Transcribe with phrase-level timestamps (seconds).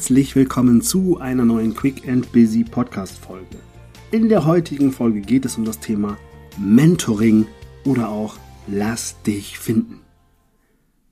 [0.00, 3.58] Herzlich willkommen zu einer neuen Quick and Busy Podcast Folge.
[4.10, 6.16] In der heutigen Folge geht es um das Thema
[6.58, 7.46] Mentoring
[7.84, 10.00] oder auch Lass dich finden.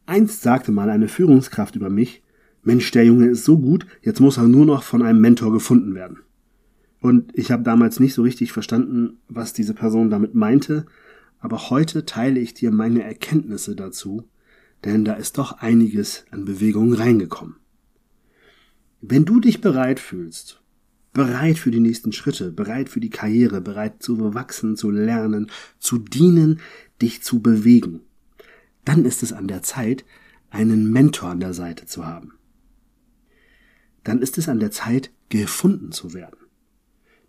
[0.07, 2.23] Einst sagte mal eine Führungskraft über mich,
[2.63, 5.95] Mensch, der Junge ist so gut, jetzt muss er nur noch von einem Mentor gefunden
[5.95, 6.21] werden.
[7.03, 10.87] Und ich habe damals nicht so richtig verstanden, was diese Person damit meinte,
[11.41, 14.25] aber heute teile ich dir meine Erkenntnisse dazu,
[14.87, 17.57] denn da ist doch einiges an Bewegung reingekommen.
[19.01, 20.61] Wenn du dich bereit fühlst,
[21.13, 25.99] bereit für die nächsten Schritte, bereit für die Karriere, bereit zu wachsen, zu lernen, zu
[25.99, 26.61] dienen,
[27.01, 28.01] dich zu bewegen,
[28.85, 30.05] dann ist es an der Zeit,
[30.51, 32.33] einen Mentor an der Seite zu haben.
[34.03, 36.39] Dann ist es an der Zeit, gefunden zu werden.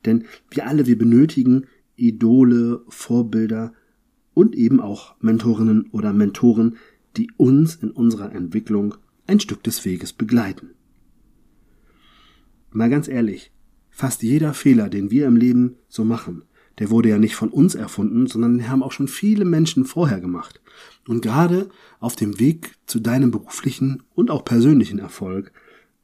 [0.06, 1.68] Denn wir alle, wir benötigen
[1.98, 3.74] Idole, Vorbilder
[4.34, 6.78] und eben auch Mentorinnen oder Mentoren,
[7.18, 8.96] die uns in unserer Entwicklung
[9.28, 10.72] ein Stück des Weges begleiten.
[12.72, 13.52] Mal ganz ehrlich,
[13.90, 16.44] fast jeder Fehler, den wir im Leben so machen,
[16.78, 20.22] der wurde ja nicht von uns erfunden, sondern den haben auch schon viele Menschen vorher
[20.22, 20.62] gemacht.
[21.08, 25.52] Und gerade auf dem Weg zu deinem beruflichen und auch persönlichen Erfolg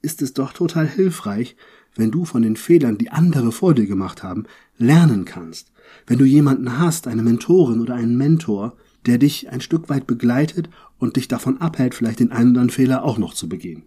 [0.01, 1.55] ist es doch total hilfreich,
[1.95, 4.43] wenn du von den Fehlern, die andere vor dir gemacht haben,
[4.77, 5.71] lernen kannst.
[6.07, 10.69] Wenn du jemanden hast, eine Mentorin oder einen Mentor, der dich ein Stück weit begleitet
[10.97, 13.83] und dich davon abhält, vielleicht den einen oder anderen Fehler auch noch zu begehen.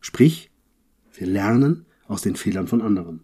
[0.00, 0.50] Sprich,
[1.14, 3.20] wir lernen aus den Fehlern von anderen.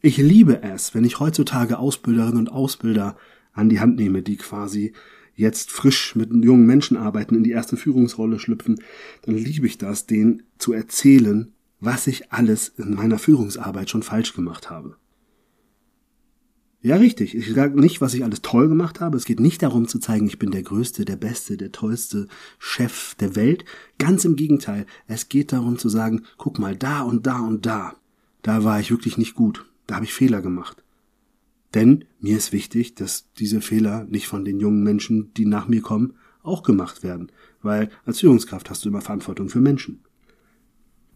[0.00, 3.16] Ich liebe es, wenn ich heutzutage Ausbilderinnen und Ausbilder
[3.52, 4.92] an die Hand nehme, die quasi
[5.34, 8.80] jetzt frisch mit jungen Menschen arbeiten, in die erste Führungsrolle schlüpfen,
[9.22, 14.34] dann liebe ich das, denen zu erzählen, was ich alles in meiner Führungsarbeit schon falsch
[14.34, 14.96] gemacht habe.
[16.88, 17.34] Ja, richtig.
[17.34, 19.18] Ich sage nicht, was ich alles toll gemacht habe.
[19.18, 23.14] Es geht nicht darum zu zeigen, ich bin der Größte, der Beste, der tollste Chef
[23.16, 23.66] der Welt.
[23.98, 24.86] Ganz im Gegenteil.
[25.06, 27.94] Es geht darum zu sagen, guck mal, da und da und da.
[28.40, 29.66] Da war ich wirklich nicht gut.
[29.86, 30.82] Da habe ich Fehler gemacht.
[31.74, 35.82] Denn mir ist wichtig, dass diese Fehler nicht von den jungen Menschen, die nach mir
[35.82, 37.30] kommen, auch gemacht werden.
[37.60, 40.04] Weil als Führungskraft hast du immer Verantwortung für Menschen.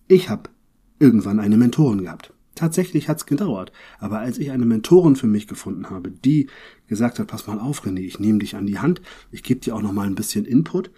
[0.07, 0.51] Ich habe
[0.99, 2.35] irgendwann eine Mentorin gehabt.
[2.55, 3.73] Tatsächlich hat's gedauert.
[3.99, 6.49] Aber als ich eine Mentorin für mich gefunden habe, die
[6.87, 9.75] gesagt hat, pass mal auf, René, ich nehme dich an die Hand, ich gebe dir
[9.75, 10.91] auch noch mal ein bisschen Input,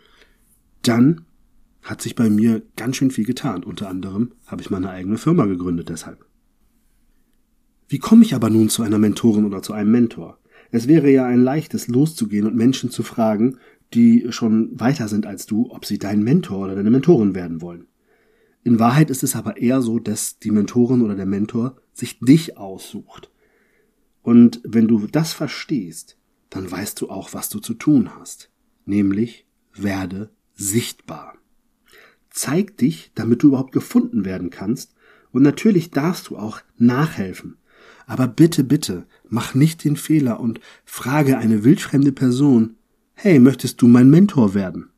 [0.82, 1.22] dann
[1.82, 3.62] hat sich bei mir ganz schön viel getan.
[3.62, 6.24] Unter anderem habe ich meine eigene Firma gegründet deshalb.
[7.88, 10.38] Wie komme ich aber nun zu einer Mentorin oder zu einem Mentor?
[10.70, 13.58] Es wäre ja ein leichtes, loszugehen und Menschen zu fragen,
[13.92, 17.86] die schon weiter sind als du, ob sie dein Mentor oder deine Mentorin werden wollen.
[18.64, 22.56] In Wahrheit ist es aber eher so, dass die Mentorin oder der Mentor sich dich
[22.56, 23.30] aussucht.
[24.22, 26.16] Und wenn du das verstehst,
[26.48, 28.50] dann weißt du auch, was du zu tun hast.
[28.86, 31.36] Nämlich werde sichtbar.
[32.30, 34.94] Zeig dich, damit du überhaupt gefunden werden kannst.
[35.30, 37.58] Und natürlich darfst du auch nachhelfen.
[38.06, 42.76] Aber bitte, bitte, mach nicht den Fehler und frage eine wildfremde Person,
[43.12, 44.90] hey, möchtest du mein Mentor werden?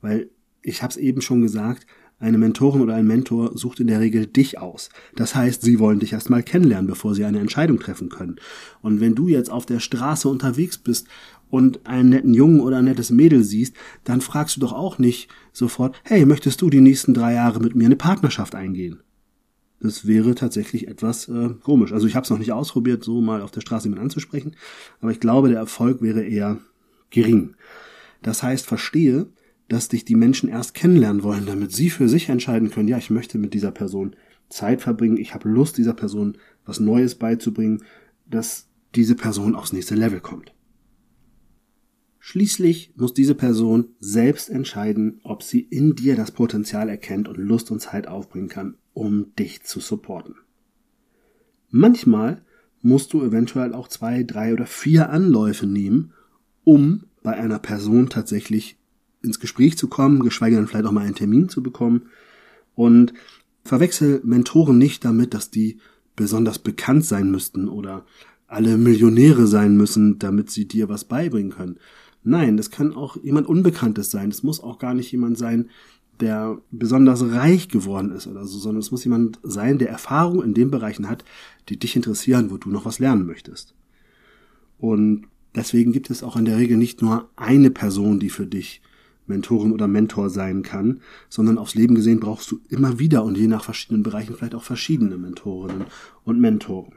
[0.00, 0.30] Weil,
[0.62, 1.86] ich hab's eben schon gesagt,
[2.20, 4.90] eine Mentorin oder ein Mentor sucht in der Regel dich aus.
[5.14, 8.36] Das heißt, sie wollen dich erstmal kennenlernen, bevor sie eine Entscheidung treffen können.
[8.82, 11.06] Und wenn du jetzt auf der Straße unterwegs bist
[11.48, 13.74] und einen netten Jungen oder ein nettes Mädel siehst,
[14.04, 17.76] dann fragst du doch auch nicht sofort, hey, möchtest du die nächsten drei Jahre mit
[17.76, 19.00] mir eine Partnerschaft eingehen?
[19.80, 21.92] Das wäre tatsächlich etwas äh, komisch.
[21.92, 24.56] Also ich habe es noch nicht ausprobiert, so mal auf der Straße jemanden anzusprechen,
[25.00, 26.58] aber ich glaube, der Erfolg wäre eher
[27.10, 27.54] gering.
[28.22, 29.26] Das heißt, verstehe,
[29.68, 33.10] dass dich die Menschen erst kennenlernen wollen, damit sie für sich entscheiden können, ja, ich
[33.10, 34.16] möchte mit dieser Person
[34.48, 37.82] Zeit verbringen, ich habe Lust, dieser Person was Neues beizubringen,
[38.26, 40.54] dass diese Person aufs nächste Level kommt.
[42.18, 47.70] Schließlich muss diese Person selbst entscheiden, ob sie in dir das Potenzial erkennt und Lust
[47.70, 50.34] und Zeit aufbringen kann, um dich zu supporten.
[51.70, 52.42] Manchmal
[52.82, 56.12] musst du eventuell auch zwei, drei oder vier Anläufe nehmen,
[56.64, 58.77] um bei einer Person tatsächlich
[59.22, 62.10] ins Gespräch zu kommen, geschweige denn vielleicht auch mal einen Termin zu bekommen.
[62.74, 63.12] Und
[63.64, 65.78] verwechsel Mentoren nicht damit, dass die
[66.16, 68.04] besonders bekannt sein müssten oder
[68.46, 71.78] alle Millionäre sein müssen, damit sie dir was beibringen können.
[72.24, 74.30] Nein, das kann auch jemand Unbekanntes sein.
[74.30, 75.70] Es muss auch gar nicht jemand sein,
[76.20, 80.54] der besonders reich geworden ist oder so, sondern es muss jemand sein, der Erfahrung in
[80.54, 81.24] den Bereichen hat,
[81.68, 83.74] die dich interessieren, wo du noch was lernen möchtest.
[84.78, 88.82] Und deswegen gibt es auch in der Regel nicht nur eine Person, die für dich
[89.28, 93.46] Mentorin oder Mentor sein kann, sondern aufs Leben gesehen brauchst du immer wieder und je
[93.46, 95.84] nach verschiedenen Bereichen vielleicht auch verschiedene Mentorinnen
[96.24, 96.94] und Mentoren.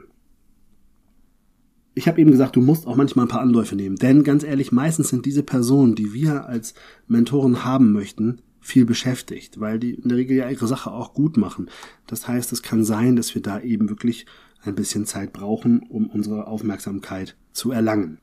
[1.94, 4.72] Ich habe eben gesagt, du musst auch manchmal ein paar Anläufe nehmen, denn ganz ehrlich,
[4.72, 6.74] meistens sind diese Personen, die wir als
[7.06, 11.36] Mentoren haben möchten, viel beschäftigt, weil die in der Regel ja ihre Sache auch gut
[11.36, 11.68] machen.
[12.06, 14.24] Das heißt, es kann sein, dass wir da eben wirklich
[14.62, 18.18] ein bisschen Zeit brauchen, um unsere Aufmerksamkeit zu erlangen.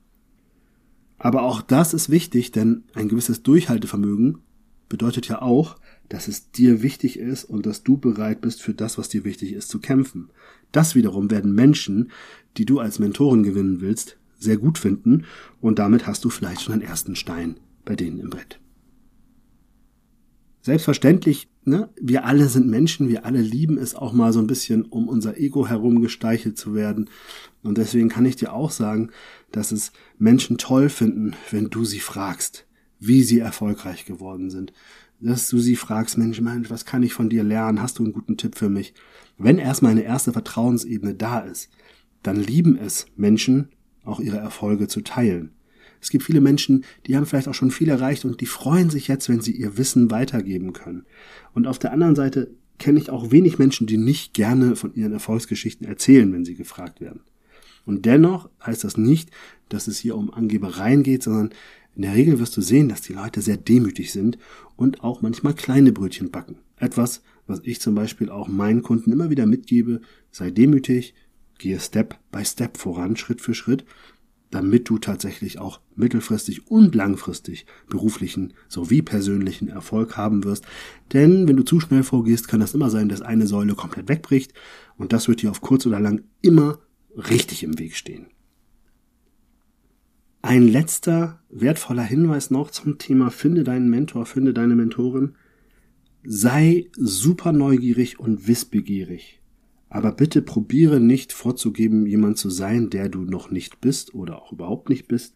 [1.20, 4.40] Aber auch das ist wichtig, denn ein gewisses Durchhaltevermögen
[4.88, 5.76] bedeutet ja auch,
[6.08, 9.54] dass es dir wichtig ist und dass du bereit bist, für das, was dir wichtig
[9.54, 10.30] ist, zu kämpfen.
[10.72, 12.12] Das wiederum werden Menschen,
[12.58, 15.26] die du als Mentorin gewinnen willst, sehr gut finden
[15.62, 18.60] und damit hast du vielleicht schon einen ersten Stein bei denen im Brett.
[20.62, 24.84] Selbstverständlich, ne, wir alle sind Menschen, wir alle lieben es auch mal so ein bisschen,
[24.84, 27.10] um unser Ego herum gesteichelt zu werden.
[27.64, 29.12] Und deswegen kann ich dir auch sagen,
[29.52, 32.66] dass es Menschen toll finden, wenn du sie fragst,
[33.00, 34.74] wie sie erfolgreich geworden sind.
[35.22, 37.82] Dass du sie fragst, Mensch, Mensch, was kann ich von dir lernen?
[37.82, 38.94] Hast du einen guten Tipp für mich?
[39.38, 41.70] Wenn erstmal eine erste Vertrauensebene da ist,
[42.24, 43.70] dann lieben es Menschen,
[44.04, 45.52] auch ihre Erfolge zu teilen.
[46.02, 49.08] Es gibt viele Menschen, die haben vielleicht auch schon viel erreicht und die freuen sich
[49.08, 51.06] jetzt, wenn sie ihr Wissen weitergeben können.
[51.54, 55.12] Und auf der anderen Seite kenne ich auch wenig Menschen, die nicht gerne von ihren
[55.12, 57.22] Erfolgsgeschichten erzählen, wenn sie gefragt werden.
[57.86, 59.32] Und dennoch heißt das nicht,
[59.68, 61.50] dass es hier um Angebereien geht, sondern
[61.96, 64.38] in der Regel wirst du sehen, dass die Leute sehr demütig sind
[64.76, 66.60] und auch manchmal kleine Brötchen backen.
[66.78, 70.02] Etwas, was ich zum Beispiel auch meinen Kunden immer wieder mitgebe,
[70.32, 71.14] sei demütig,
[71.58, 73.86] gehe Step by Step voran, Schritt für Schritt
[74.52, 80.66] damit du tatsächlich auch mittelfristig und langfristig beruflichen sowie persönlichen Erfolg haben wirst.
[81.14, 84.54] Denn wenn du zu schnell vorgehst, kann das immer sein, dass eine Säule komplett wegbricht
[84.98, 86.80] und das wird dir auf kurz oder lang immer
[87.16, 88.28] richtig im Weg stehen.
[90.42, 95.36] Ein letzter wertvoller Hinweis noch zum Thema finde deinen Mentor, finde deine Mentorin.
[96.24, 99.42] Sei super neugierig und wissbegierig.
[99.90, 104.52] Aber bitte probiere nicht vorzugeben, jemand zu sein, der du noch nicht bist oder auch
[104.52, 105.36] überhaupt nicht bist.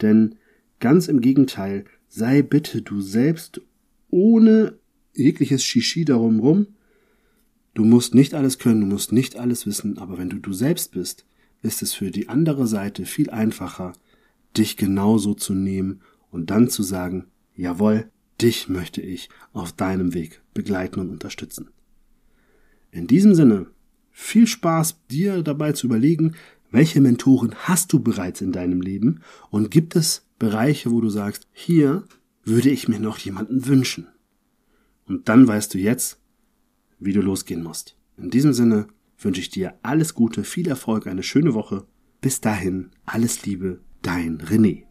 [0.00, 0.36] Denn
[0.80, 3.60] ganz im Gegenteil, sei bitte du selbst
[4.10, 4.78] ohne
[5.14, 6.66] jegliches Shishi darum rum.
[7.74, 10.92] Du musst nicht alles können, du musst nicht alles wissen, aber wenn du du selbst
[10.92, 11.26] bist,
[11.62, 13.92] ist es für die andere Seite viel einfacher,
[14.56, 16.00] dich genauso zu nehmen
[16.30, 18.10] und dann zu sagen, jawohl,
[18.40, 21.68] dich möchte ich auf deinem Weg begleiten und unterstützen.
[22.90, 23.68] In diesem Sinne
[24.12, 26.36] viel Spaß, dir dabei zu überlegen,
[26.70, 29.20] welche Mentoren hast du bereits in deinem Leben
[29.50, 32.04] und gibt es Bereiche, wo du sagst, hier
[32.44, 34.08] würde ich mir noch jemanden wünschen.
[35.06, 36.18] Und dann weißt du jetzt,
[36.98, 37.96] wie du losgehen musst.
[38.16, 38.86] In diesem Sinne
[39.18, 41.84] wünsche ich dir alles Gute, viel Erfolg, eine schöne Woche.
[42.20, 44.84] Bis dahin, alles Liebe, dein René.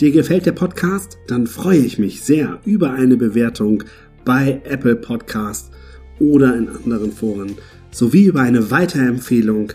[0.00, 1.18] Dir gefällt der Podcast?
[1.28, 3.84] Dann freue ich mich sehr über eine Bewertung
[4.24, 5.72] bei Apple Podcast
[6.20, 7.56] oder in anderen Foren
[7.90, 9.72] sowie über eine Weiterempfehlung.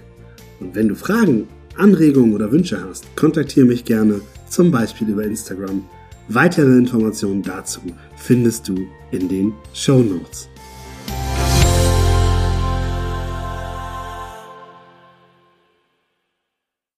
[0.59, 5.83] Und wenn du Fragen, Anregungen oder Wünsche hast, kontaktiere mich gerne, zum Beispiel über Instagram.
[6.27, 7.79] Weitere Informationen dazu
[8.17, 8.75] findest du
[9.11, 10.48] in den Show Notes.